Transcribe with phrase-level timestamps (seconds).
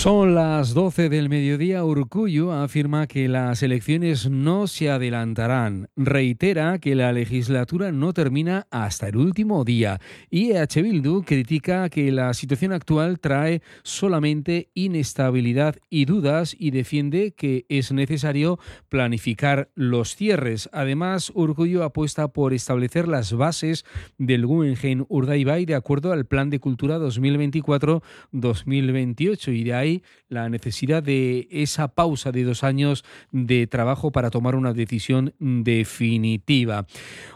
[0.00, 1.84] Son las 12 del mediodía.
[1.84, 5.88] Urcuyo afirma que las elecciones no se adelantarán.
[5.96, 10.00] Reitera que la legislatura no termina hasta el último día.
[10.30, 17.32] Y EH Bildu critica que la situación actual trae solamente inestabilidad y dudas y defiende
[17.32, 20.70] que es necesario planificar los cierres.
[20.72, 23.84] Además, Urcuyo apuesta por establecer las bases
[24.16, 29.87] del Guggenheim Urdaibai de acuerdo al Plan de Cultura 2024-2028 y de ahí
[30.28, 36.86] la necesidad de esa pausa de dos años de trabajo para tomar una decisión definitiva.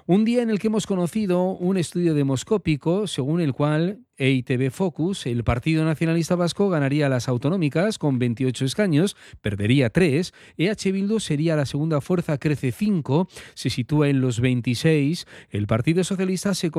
[0.07, 5.27] Un día en el que hemos conocido un estudio demoscópico según el cual EITB Focus,
[5.27, 11.55] el Partido Nacionalista Vasco ganaría las autonómicas con 28 escaños, perdería 3, EH Bildu sería
[11.55, 16.71] la segunda fuerza, crece 5, se sitúa en los 26, el Partido Socialista se,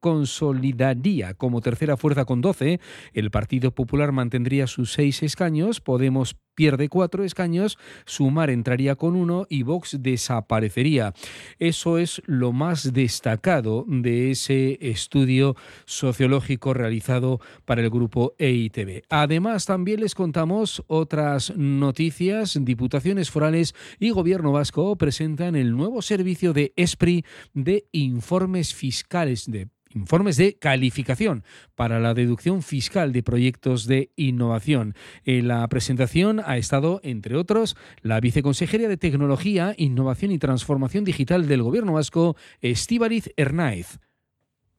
[0.00, 2.80] consolidaría como tercera fuerza con 12,
[3.12, 9.46] el Partido Popular mantendría sus 6 escaños, Podemos pierde cuatro escaños, Sumar entraría con uno
[9.48, 11.14] y Vox desaparecería.
[11.60, 19.04] Eso es lo más destacado de ese estudio sociológico realizado para el grupo EITB.
[19.08, 22.58] Además, también les contamos otras noticias.
[22.60, 29.68] Diputaciones forales y Gobierno vasco presentan el nuevo servicio de ESPRI de informes fiscales de
[29.94, 31.44] informes de calificación
[31.74, 34.94] para la deducción fiscal de proyectos de innovación.
[35.24, 41.48] En la presentación ha estado, entre otros, la viceconsejería de Tecnología, Innovación y Transformación Digital
[41.48, 43.98] del Gobierno Vasco, Estíbaliz Hernáez.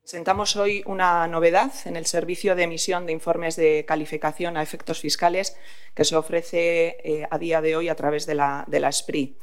[0.02, 5.02] Presentamos hoy una novedad en el servicio de emisión de informes de calificación a efectos
[5.02, 5.56] fiscales
[5.94, 9.38] que se ofrece eh, a día de hoy a través de la, de la SPRI.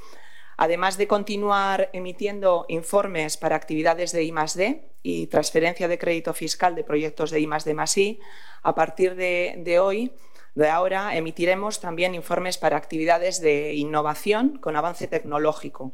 [0.56, 6.84] Además de continuar emitiendo informes para actividades de I+D y transferencia de crédito fiscal de
[6.84, 8.20] proyectos de I+D+I,
[8.62, 10.12] a partir de, hoy,
[10.54, 15.92] de ahora, emitiremos también informes para actividades de innovación con avance tecnológico,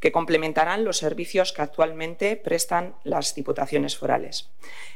[0.00, 4.48] que complementarán los servicios que actualmente prestan las diputaciones forales.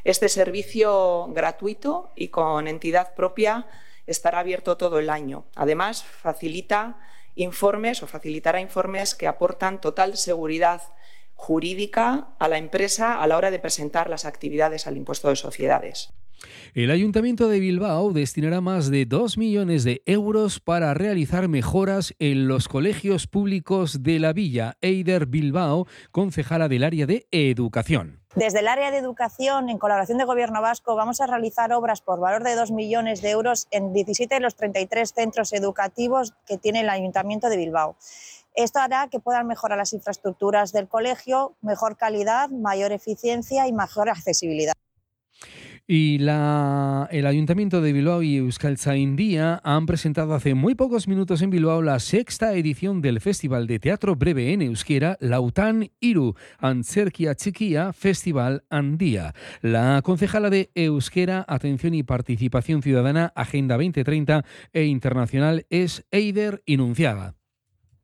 [0.05, 3.67] Este servicio gratuito y con entidad propia
[4.07, 5.45] estará abierto todo el año.
[5.57, 7.01] Además, facilita
[7.35, 10.83] informes o facilitará informes que aportan total seguridad
[11.35, 16.13] jurídica a la empresa a la hora de presentar las actividades al impuesto de sociedades.
[16.75, 22.49] El Ayuntamiento de Bilbao destinará más de 2 millones de euros para realizar mejoras en
[22.49, 24.79] los colegios públicos de la villa.
[24.81, 28.21] Eider Bilbao, concejala del área de educación.
[28.35, 32.19] Desde el área de educación, en colaboración de Gobierno Vasco, vamos a realizar obras por
[32.19, 36.81] valor de 2 millones de euros en 17 de los 33 centros educativos que tiene
[36.81, 37.97] el Ayuntamiento de Bilbao.
[38.55, 44.09] Esto hará que puedan mejorar las infraestructuras del colegio, mejor calidad, mayor eficiencia y mejor
[44.09, 44.73] accesibilidad.
[45.87, 48.37] Y la, el Ayuntamiento de Bilbao y
[48.97, 53.81] India han presentado hace muy pocos minutos en Bilbao la sexta edición del Festival de
[53.81, 59.35] Teatro Breve en Euskera, Lautan Iru, Antzerkia Chiquia Festival Andía.
[59.61, 67.35] La concejala de Euskera, Atención y Participación Ciudadana, Agenda 2030 e Internacional es Eider Inunciaga.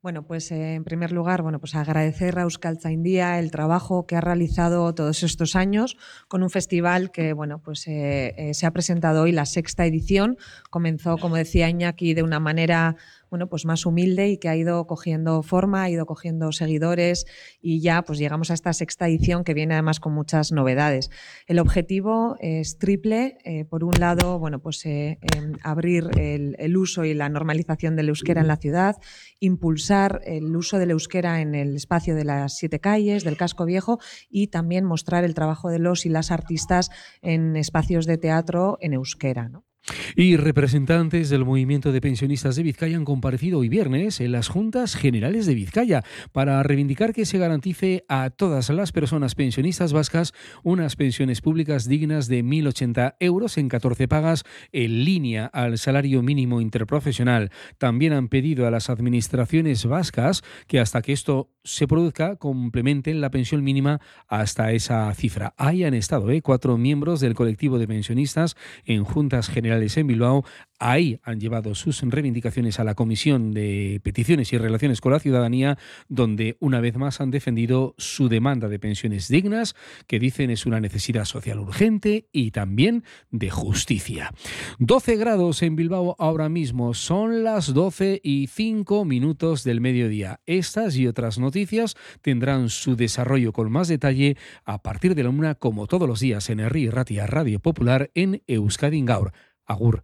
[0.09, 4.15] Bueno, pues eh, en primer lugar, bueno, pues agradecer a Euskalza India el trabajo que
[4.15, 5.97] ha realizado todos estos años
[6.27, 10.39] con un festival que, bueno, pues eh, eh, se ha presentado hoy la sexta edición.
[10.71, 12.95] Comenzó, como decía Iñaki, de una manera
[13.29, 17.25] bueno, pues más humilde y que ha ido cogiendo forma, ha ido cogiendo seguidores
[17.61, 21.09] y ya pues llegamos a esta sexta edición que viene además con muchas novedades.
[21.47, 23.37] El objetivo es triple.
[23.43, 28.09] Eh, por un lado, bueno, pues eh, em, abrir el, uso y la normalización del
[28.09, 28.95] euskera en la ciudad,
[29.39, 33.99] impulsar el uso del euskera en el espacio de las siete calles, del casco viejo
[34.29, 36.89] y también mostrar el trabajo de los y las artistas
[37.21, 39.49] en espacios de teatro en euskera.
[39.49, 39.68] ¿no?
[40.15, 44.95] Y representantes del movimiento de pensionistas de Vizcaya han comparecido hoy viernes en las Juntas
[44.95, 50.33] Generales de Vizcaya para reivindicar que se garantice a todas las personas pensionistas vascas
[50.63, 56.61] unas pensiones públicas dignas de 1.080 euros en 14 pagas en línea al salario mínimo
[56.61, 57.51] interprofesional.
[57.77, 63.31] También han pedido a las administraciones vascas que hasta que esto se produzca complementen la
[63.31, 65.53] pensión mínima hasta esa cifra.
[65.57, 66.41] Ahí han estado ¿eh?
[66.41, 68.55] cuatro miembros del colectivo de pensionistas
[68.85, 70.45] en Juntas Generales en Bilbao
[70.79, 75.77] Ahí han llevado sus reivindicaciones a la Comisión de Peticiones y Relaciones con la Ciudadanía,
[76.07, 79.75] donde una vez más han defendido su demanda de pensiones dignas,
[80.07, 84.33] que dicen es una necesidad social urgente y también de justicia.
[84.79, 90.39] 12 grados en Bilbao ahora mismo, son las 12 y 5 minutos del mediodía.
[90.45, 95.55] Estas y otras noticias tendrán su desarrollo con más detalle a partir de la una,
[95.55, 99.33] como todos los días en Herri Ratia Radio Popular en Euskadi Gaur.
[99.65, 100.03] Agur.